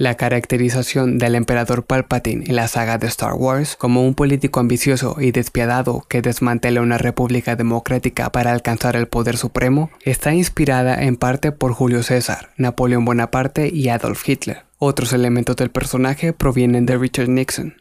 La 0.00 0.14
caracterización 0.14 1.18
del 1.18 1.34
emperador 1.34 1.84
Palpatine 1.84 2.46
en 2.46 2.56
la 2.56 2.68
saga 2.68 2.96
de 2.96 3.06
Star 3.06 3.34
Wars 3.34 3.76
como 3.76 4.02
un 4.06 4.14
político 4.14 4.58
ambicioso 4.58 5.16
y 5.20 5.30
despiadado 5.30 6.06
que 6.08 6.22
desmantela 6.22 6.80
una 6.80 6.96
república 6.96 7.54
democrática 7.54 8.32
para 8.32 8.52
alcanzar 8.52 8.96
el 8.96 9.08
poder 9.08 9.36
supremo 9.36 9.90
está 10.00 10.32
inspirada 10.32 11.04
en 11.04 11.16
parte 11.16 11.52
por 11.52 11.74
Julio 11.74 12.02
César, 12.02 12.48
Napoleón 12.56 13.04
Bonaparte 13.04 13.68
y 13.68 13.90
Adolf 13.90 14.26
Hitler. 14.26 14.62
Otros 14.78 15.12
elementos 15.12 15.56
del 15.56 15.68
personaje 15.68 16.32
provienen 16.32 16.86
de 16.86 16.96
Richard 16.96 17.28
Nixon, 17.28 17.79